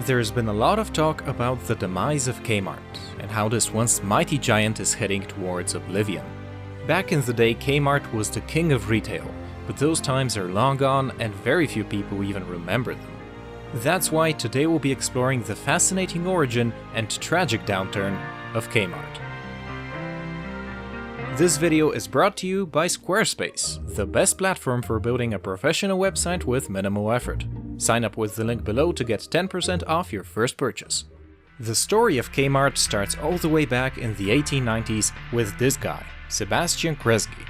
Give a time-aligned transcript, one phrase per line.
[0.00, 2.78] There's been a lot of talk about the demise of Kmart
[3.20, 6.26] and how this once mighty giant is heading towards oblivion.
[6.88, 9.24] Back in the day, Kmart was the king of retail,
[9.68, 13.16] but those times are long gone and very few people even remember them.
[13.74, 18.20] That's why today we'll be exploring the fascinating origin and tragic downturn
[18.52, 19.20] of Kmart.
[21.36, 26.00] This video is brought to you by Squarespace, the best platform for building a professional
[26.00, 27.44] website with minimal effort.
[27.76, 31.04] Sign up with the link below to get 10% off your first purchase.
[31.60, 36.04] The story of Kmart starts all the way back in the 1890s with this guy,
[36.28, 37.46] Sebastian Kresge.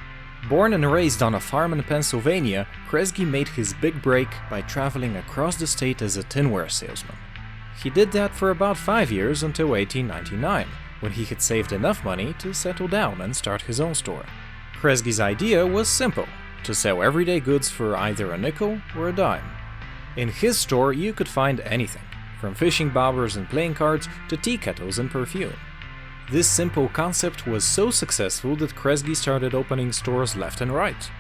[0.48, 5.16] Born and raised on a farm in Pennsylvania, Kresge made his big break by traveling
[5.16, 7.16] across the state as a tinware salesman.
[7.82, 10.66] He did that for about five years until 1899,
[11.01, 14.27] when he had saved enough money to settle down and start his own store.
[14.80, 16.27] Kresge's idea was simple
[16.65, 19.63] to sell everyday goods for either a nickel or a dime.
[20.16, 22.02] In his store, you could find anything,
[22.41, 25.54] from fishing bobbers and playing cards to tea kettles and perfume.
[26.30, 31.10] This simple concept was so successful that Kresge started opening stores left and right.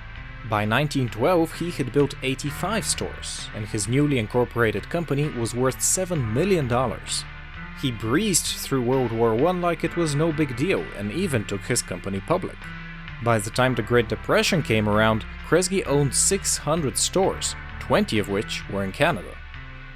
[0.48, 6.32] By 1912, he had built 85 stores, and his newly incorporated company was worth $7
[6.32, 6.70] million.
[7.82, 11.62] He breezed through World War I like it was no big deal and even took
[11.62, 12.56] his company public.
[13.22, 17.56] By the time the Great Depression came around, Kresge owned 600 stores,
[17.86, 19.36] 20 of which were in Canada.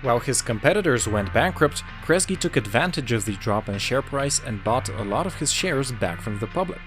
[0.03, 4.63] While his competitors went bankrupt, Kresge took advantage of the drop in share price and
[4.63, 6.83] bought a lot of his shares back from the public.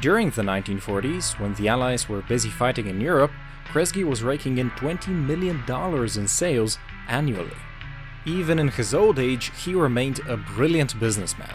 [0.00, 3.30] During the 1940s, when the Allies were busy fighting in Europe,
[3.66, 5.62] Kresge was raking in $20 million
[6.18, 7.56] in sales annually.
[8.26, 11.54] Even in his old age, he remained a brilliant businessman.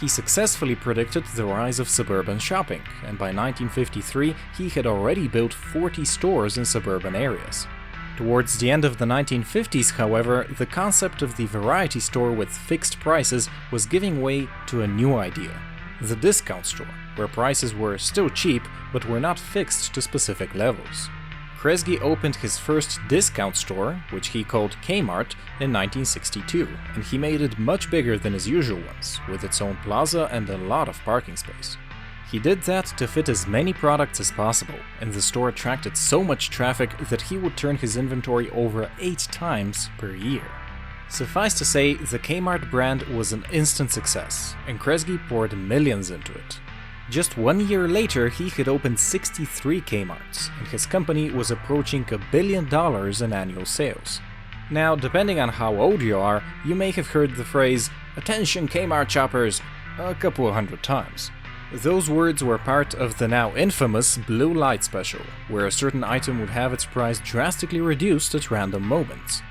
[0.00, 5.52] He successfully predicted the rise of suburban shopping, and by 1953 he had already built
[5.52, 7.66] 40 stores in suburban areas.
[8.18, 12.98] Towards the end of the 1950s, however, the concept of the variety store with fixed
[12.98, 15.52] prices was giving way to a new idea
[16.00, 21.08] the discount store, where prices were still cheap but were not fixed to specific levels.
[21.60, 27.40] Kresge opened his first discount store, which he called Kmart, in 1962, and he made
[27.40, 31.00] it much bigger than his usual ones, with its own plaza and a lot of
[31.04, 31.76] parking space.
[32.30, 36.22] He did that to fit as many products as possible, and the store attracted so
[36.22, 40.44] much traffic that he would turn his inventory over 8 times per year.
[41.08, 46.32] Suffice to say, the Kmart brand was an instant success, and Kresge poured millions into
[46.34, 46.60] it.
[47.08, 52.18] Just one year later, he had opened 63 Kmarts, and his company was approaching a
[52.30, 54.20] billion dollars in annual sales.
[54.70, 59.08] Now, depending on how old you are, you may have heard the phrase, Attention Kmart
[59.08, 59.62] shoppers,
[59.98, 61.30] a couple hundred times.
[61.70, 66.40] Those words were part of the now infamous Blue Light Special, where a certain item
[66.40, 69.42] would have its price drastically reduced at random moments.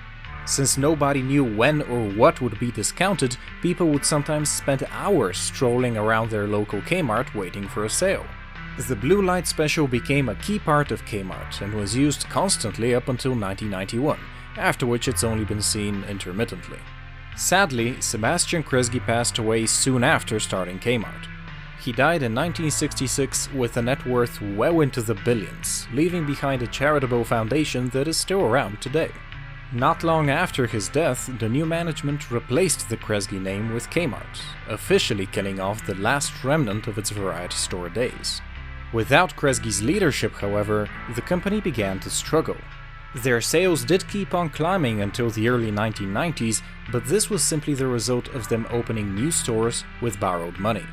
[0.47, 5.95] Since nobody knew when or what would be discounted, people would sometimes spend hours strolling
[5.95, 8.25] around their local Kmart waiting for a sale.
[8.87, 13.09] The Blue Light Special became a key part of Kmart and was used constantly up
[13.09, 14.19] until 1991,
[14.57, 16.79] after which it's only been seen intermittently.
[17.35, 21.27] Sadly, Sebastian Kresge passed away soon after starting Kmart.
[21.79, 26.67] He died in 1966 with a net worth well into the billions, leaving behind a
[26.67, 29.11] charitable foundation that is still around today.
[29.71, 35.25] Not long after his death, the new management replaced the Kresge name with Kmart, officially
[35.25, 38.41] killing off the last remnant of its variety store days.
[38.93, 42.57] Without Kresge's leadership, however, the company began to struggle.
[43.13, 46.61] Their sales did keep on climbing until the early 1990s,
[46.91, 50.85] but this was simply the result of them opening new stores with borrowed money.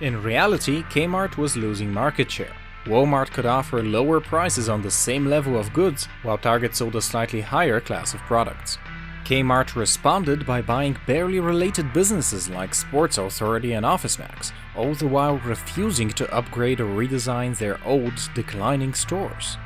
[0.00, 2.54] In reality, Kmart was losing market share.
[2.84, 7.02] Walmart could offer lower prices on the same level of goods, while Target sold a
[7.02, 8.78] slightly higher class of products.
[9.24, 15.38] Kmart responded by buying barely related businesses like Sports Authority and OfficeMax, all the while
[15.38, 19.58] refusing to upgrade or redesign their old, declining stores.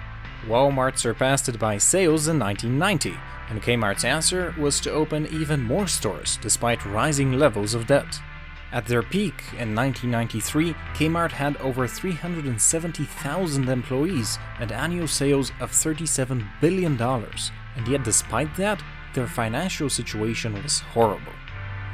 [0.47, 3.15] Walmart surpassed it by sales in 1990,
[3.51, 8.19] and Kmart's answer was to open even more stores despite rising levels of debt.
[8.73, 16.49] At their peak in 1993, Kmart had over 370,000 employees and annual sales of $37
[16.59, 18.83] billion, and yet despite that,
[19.13, 21.35] their financial situation was horrible.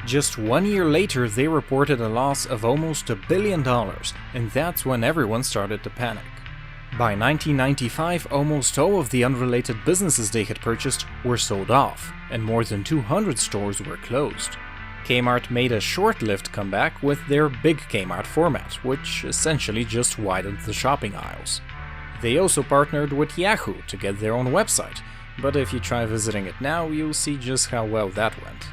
[0.06, 4.86] Just one year later, they reported a loss of almost a billion dollars, and that's
[4.86, 6.24] when everyone started to panic.
[6.92, 12.42] By 1995, almost all of the unrelated businesses they had purchased were sold off, and
[12.42, 14.56] more than 200 stores were closed.
[15.08, 20.72] Kmart made a short-lived comeback with their Big Kmart format, which essentially just widened the
[20.74, 21.62] shopping aisles.
[22.20, 25.00] They also partnered with Yahoo to get their own website,
[25.40, 28.64] but if you try visiting it now, you'll see just how well that went.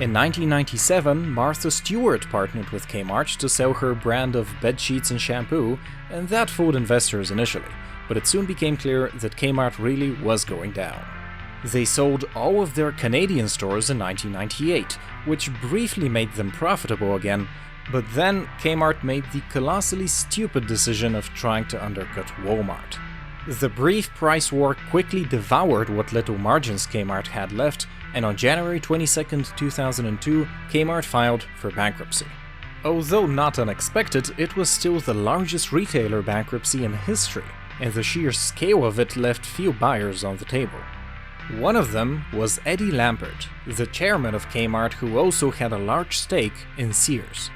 [0.00, 5.20] In 1997, Martha Stewart partnered with Kmart to sell her brand of bed sheets and
[5.20, 5.78] shampoo,
[6.10, 7.72] and that fooled investors initially,
[8.08, 11.15] but it soon became clear that Kmart really was going down.
[11.64, 14.92] They sold all of their Canadian stores in 1998,
[15.24, 17.48] which briefly made them profitable again,
[17.90, 22.98] but then Kmart made the colossally stupid decision of trying to undercut Walmart.
[23.48, 28.80] The brief price war quickly devoured what little margins Kmart had left, and on January
[28.80, 32.26] 22, 2002, Kmart filed for bankruptcy.
[32.84, 37.44] Although not unexpected, it was still the largest retailer bankruptcy in history,
[37.80, 40.80] and the sheer scale of it left few buyers on the table.
[41.54, 46.18] One of them was Eddie Lampert, the chairman of Kmart who also had a large
[46.18, 47.50] stake in Sears.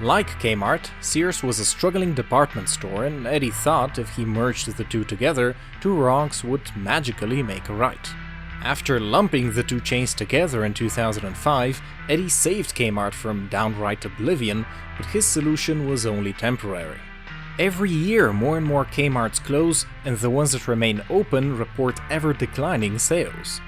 [0.00, 4.84] Like Kmart, Sears was a struggling department store, and Eddie thought if he merged the
[4.84, 8.08] two together, two wrongs would magically make a right.
[8.62, 14.64] After lumping the two chains together in 2005, Eddie saved Kmart from downright oblivion,
[14.96, 17.00] but his solution was only temporary.
[17.58, 22.34] Every year, more and more Kmarts close, and the ones that remain open report ever
[22.34, 23.62] declining sales.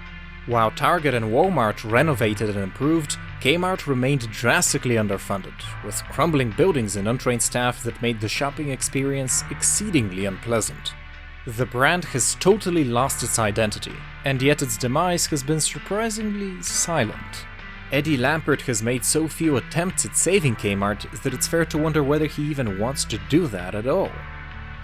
[0.45, 5.55] While Target and Walmart renovated and improved, Kmart remained drastically underfunded,
[5.85, 10.93] with crumbling buildings and untrained staff that made the shopping experience exceedingly unpleasant.
[11.47, 13.97] The brand has totally lost its identity,
[14.27, 17.47] and yet its demise has been surprisingly silent.
[17.91, 22.03] Eddie Lampert has made so few attempts at saving Kmart that it's fair to wonder
[22.03, 24.11] whether he even wants to do that at all.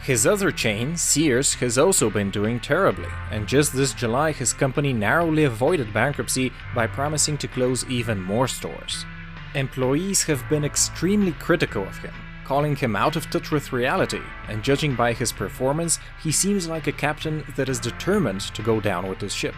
[0.03, 4.95] His other chain, Sears, has also been doing terribly, and just this July his company
[4.95, 9.05] narrowly avoided bankruptcy by promising to close even more stores.
[9.55, 12.15] Employees have been extremely critical of him,
[12.45, 16.87] calling him out of touch with reality, and judging by his performance, he seems like
[16.87, 19.55] a captain that is determined to go down with his ship.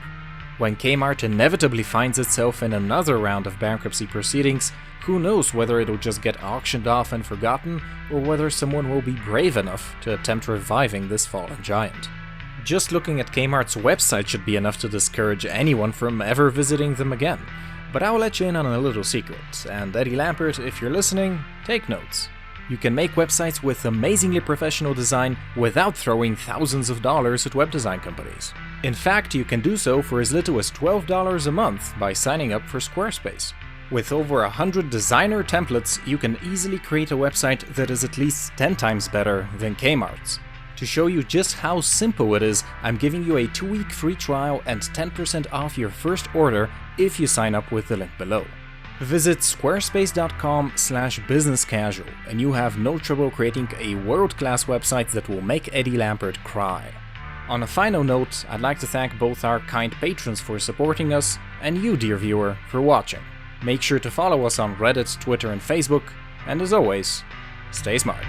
[0.58, 4.72] When Kmart inevitably finds itself in another round of bankruptcy proceedings,
[5.02, 9.12] who knows whether it'll just get auctioned off and forgotten, or whether someone will be
[9.12, 12.08] brave enough to attempt reviving this fallen giant.
[12.64, 17.12] Just looking at Kmart's website should be enough to discourage anyone from ever visiting them
[17.12, 17.38] again.
[17.92, 21.38] But I'll let you in on a little secret, and Eddie Lampert, if you're listening,
[21.66, 22.28] take notes.
[22.68, 27.70] You can make websites with amazingly professional design without throwing thousands of dollars at web
[27.70, 28.52] design companies.
[28.86, 32.52] In fact, you can do so for as little as $12 a month by signing
[32.52, 33.52] up for Squarespace.
[33.90, 38.52] With over 100 designer templates, you can easily create a website that is at least
[38.56, 40.38] 10 times better than Kmart's.
[40.76, 44.62] To show you just how simple it is, I'm giving you a 2-week free trial
[44.66, 48.44] and 10% off your first order if you sign up with the link below.
[49.00, 55.42] Visit squarespace.com slash businesscasual and you have no trouble creating a world-class website that will
[55.42, 56.92] make Eddie Lampert cry.
[57.48, 61.38] On a final note, I'd like to thank both our kind patrons for supporting us
[61.62, 63.20] and you, dear viewer, for watching.
[63.62, 66.02] Make sure to follow us on Reddit, Twitter, and Facebook,
[66.46, 67.22] and as always,
[67.70, 68.24] stay smart.